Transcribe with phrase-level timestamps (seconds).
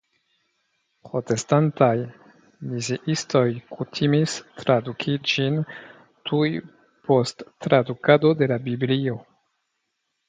[1.09, 1.91] Protestantaj
[2.71, 3.43] misiistoj
[3.75, 5.61] kutimis traduki ĝin
[6.31, 6.49] tuj
[7.11, 9.21] post tradukado de la Biblio.